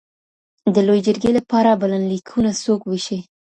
[0.73, 3.19] د لویې جرګي لپاره بلنلیکونه څوک ویشي؟